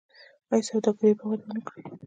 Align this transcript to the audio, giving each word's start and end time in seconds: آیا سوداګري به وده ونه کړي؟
آیا 0.51 0.67
سوداګري 0.69 1.11
به 1.17 1.23
وده 1.29 1.43
ونه 1.47 1.61
کړي؟ 1.67 1.81